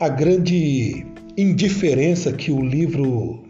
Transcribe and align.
A 0.00 0.08
grande 0.08 1.06
indiferença 1.38 2.32
que 2.32 2.50
o 2.50 2.60
livro 2.60 3.44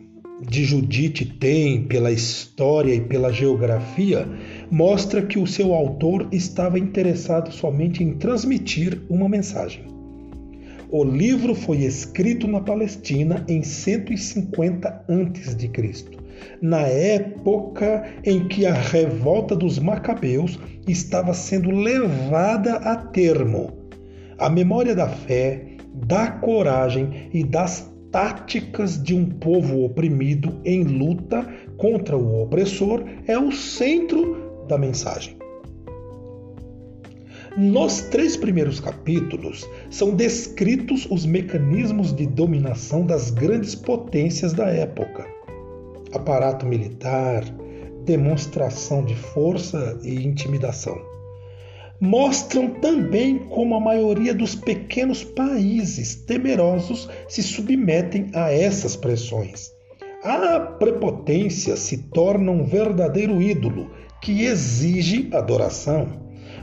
de 0.46 0.62
Judite 0.62 1.24
tem 1.24 1.84
pela 1.84 2.12
história 2.12 2.94
e 2.94 3.00
pela 3.00 3.32
geografia 3.32 4.28
mostra 4.70 5.22
que 5.22 5.38
o 5.38 5.46
seu 5.46 5.72
autor 5.72 6.28
estava 6.30 6.78
interessado 6.78 7.50
somente 7.50 8.04
em 8.04 8.12
transmitir 8.18 9.00
uma 9.08 9.26
mensagem. 9.26 9.86
O 10.90 11.02
livro 11.02 11.54
foi 11.54 11.78
escrito 11.78 12.46
na 12.46 12.60
Palestina 12.60 13.42
em 13.48 13.62
150 13.62 14.86
a.C., 14.86 16.04
na 16.60 16.82
época 16.82 18.04
em 18.22 18.46
que 18.48 18.66
a 18.66 18.74
revolta 18.74 19.56
dos 19.56 19.78
Macabeus 19.78 20.58
estava 20.86 21.32
sendo 21.32 21.70
levada 21.70 22.74
a 22.74 22.96
termo. 22.96 23.72
A 24.36 24.50
memória 24.50 24.94
da 24.94 25.08
fé, 25.08 25.73
da 25.94 26.30
coragem 26.30 27.30
e 27.32 27.44
das 27.44 27.92
táticas 28.10 29.02
de 29.02 29.14
um 29.14 29.24
povo 29.26 29.84
oprimido 29.84 30.60
em 30.64 30.84
luta 30.84 31.46
contra 31.76 32.16
o 32.16 32.42
opressor 32.42 33.02
é 33.26 33.38
o 33.38 33.50
centro 33.50 34.64
da 34.68 34.76
mensagem. 34.76 35.36
Nos 37.56 38.02
três 38.02 38.36
primeiros 38.36 38.80
capítulos 38.80 39.68
são 39.88 40.14
descritos 40.14 41.06
os 41.08 41.24
mecanismos 41.24 42.12
de 42.12 42.26
dominação 42.26 43.06
das 43.06 43.30
grandes 43.30 43.76
potências 43.76 44.52
da 44.52 44.66
época: 44.66 45.24
aparato 46.12 46.66
militar, 46.66 47.44
demonstração 48.04 49.04
de 49.04 49.14
força 49.14 49.98
e 50.02 50.26
intimidação. 50.26 51.00
Mostram 52.04 52.68
também 52.68 53.38
como 53.38 53.74
a 53.74 53.80
maioria 53.80 54.34
dos 54.34 54.54
pequenos 54.54 55.24
países 55.24 56.14
temerosos 56.14 57.08
se 57.26 57.42
submetem 57.42 58.30
a 58.34 58.52
essas 58.52 58.94
pressões. 58.94 59.70
A 60.22 60.60
prepotência 60.60 61.76
se 61.76 61.96
torna 62.10 62.52
um 62.52 62.62
verdadeiro 62.62 63.40
ídolo 63.40 63.90
que 64.20 64.42
exige 64.44 65.30
adoração. 65.32 66.06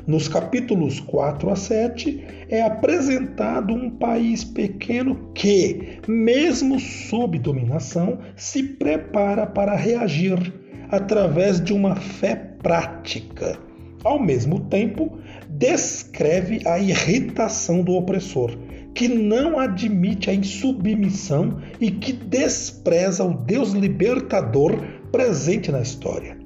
Nos 0.05 0.27
capítulos 0.27 0.99
4 0.99 1.49
a 1.49 1.55
7, 1.55 2.23
é 2.47 2.61
apresentado 2.61 3.73
um 3.73 3.89
país 3.89 4.43
pequeno 4.43 5.31
que, 5.33 5.97
mesmo 6.07 6.79
sob 6.79 7.39
dominação, 7.39 8.19
se 8.35 8.61
prepara 8.61 9.47
para 9.47 9.75
reagir 9.75 10.53
através 10.91 11.59
de 11.59 11.73
uma 11.73 11.95
fé 11.95 12.35
prática. 12.35 13.57
Ao 14.03 14.19
mesmo 14.19 14.61
tempo, 14.61 15.19
descreve 15.51 16.61
a 16.65 16.79
irritação 16.79 17.81
do 17.81 17.93
opressor, 17.93 18.57
que 18.93 19.07
não 19.07 19.59
admite 19.59 20.29
a 20.29 20.33
insubmissão 20.33 21.61
e 21.79 21.91
que 21.91 22.13
despreza 22.13 23.23
o 23.23 23.33
Deus 23.33 23.71
libertador 23.71 24.77
presente 25.11 25.71
na 25.71 25.81
história. 25.81 26.37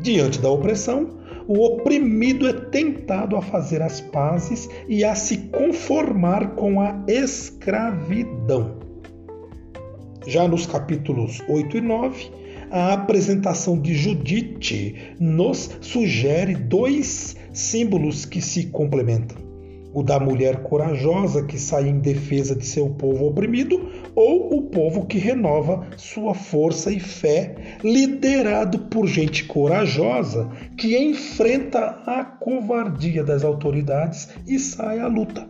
Diante 0.00 0.40
da 0.40 0.50
opressão, 0.50 1.22
o 1.46 1.64
oprimido 1.64 2.48
é 2.48 2.52
tentado 2.52 3.36
a 3.36 3.42
fazer 3.42 3.82
as 3.82 4.00
pazes 4.00 4.68
e 4.88 5.04
a 5.04 5.14
se 5.14 5.36
conformar 5.48 6.54
com 6.54 6.80
a 6.80 7.04
escravidão. 7.08 8.78
Já 10.26 10.46
nos 10.46 10.66
capítulos 10.66 11.42
8 11.48 11.78
e 11.78 11.80
9, 11.80 12.30
a 12.70 12.92
apresentação 12.94 13.78
de 13.78 13.94
Judite 13.94 15.14
nos 15.20 15.76
sugere 15.80 16.54
dois 16.54 17.36
símbolos 17.52 18.24
que 18.24 18.40
se 18.40 18.66
complementam 18.66 19.52
o 19.94 20.02
da 20.02 20.18
mulher 20.18 20.62
corajosa 20.62 21.44
que 21.44 21.58
sai 21.58 21.88
em 21.88 21.98
defesa 21.98 22.54
de 22.54 22.64
seu 22.64 22.88
povo 22.90 23.26
oprimido, 23.26 23.90
ou 24.14 24.56
o 24.56 24.62
povo 24.62 25.06
que 25.06 25.18
renova 25.18 25.86
sua 25.96 26.34
força 26.34 26.90
e 26.90 26.98
fé, 26.98 27.54
liderado 27.82 28.78
por 28.78 29.06
gente 29.06 29.44
corajosa 29.44 30.50
que 30.76 30.96
enfrenta 30.96 31.78
a 32.06 32.24
covardia 32.24 33.22
das 33.22 33.44
autoridades 33.44 34.28
e 34.46 34.58
sai 34.58 34.98
à 34.98 35.06
luta. 35.06 35.46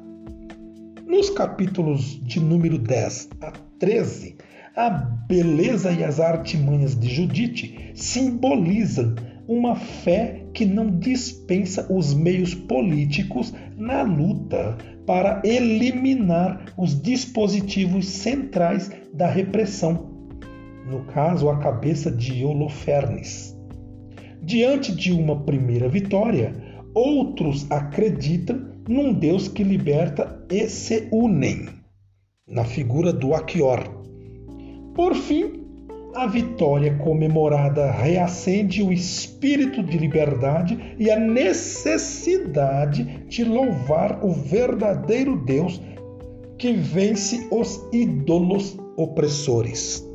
Nos 1.07 1.31
capítulos 1.31 2.21
de 2.25 2.41
número 2.41 2.79
10 2.79 3.31
a 3.41 3.53
13, 3.79 4.37
a 4.75 4.89
beleza 4.89 5.93
e 5.93 6.03
as 6.03 6.19
artimanhas 6.19 6.99
de 6.99 7.09
Judite 7.09 7.93
simbolizam 7.95 9.15
uma 9.47 9.75
fé 9.77 10.47
que 10.53 10.65
não 10.65 10.99
dispensa 10.99 11.93
os 11.93 12.15
meios 12.15 12.55
políticos 12.55 13.53
na 13.77 14.03
luta 14.03 14.77
para 15.07 15.43
eliminar 15.45 16.73
os 16.77 17.01
dispositivos 17.01 18.07
centrais 18.07 18.91
da 19.13 19.27
repressão, 19.27 20.11
no 20.89 21.05
caso, 21.07 21.49
a 21.49 21.59
cabeça 21.59 22.11
de 22.11 22.45
Holofernes. 22.45 23.57
Diante 24.43 24.95
de 24.95 25.13
uma 25.13 25.45
primeira 25.45 25.89
vitória, 25.89 26.53
outros 26.95 27.71
acreditam 27.71 28.73
num 28.89 29.13
Deus 29.13 29.49
que 29.49 29.63
liberta 29.63 30.45
e 30.51 30.69
se 30.69 31.09
unem, 31.13 31.69
na 32.49 32.65
figura 32.65 33.13
do 33.13 33.35
Achior. 33.35 34.03
Por 34.95 35.15
fim, 35.15 35.62
a 36.15 36.27
vitória 36.27 36.97
comemorada 36.99 37.91
reacende 37.91 38.83
o 38.83 38.93
espírito 38.93 39.83
de 39.83 39.99
liberdade 39.99 40.95
e 40.99 41.11
a 41.11 41.19
necessidade 41.19 43.05
de 43.27 43.45
louvar 43.45 44.25
o 44.25 44.33
verdadeiro 44.33 45.37
Deus 45.37 45.81
que 46.59 46.73
vence 46.73 47.49
os 47.51 47.81
ídolos 47.93 48.79
opressores. 48.97 50.12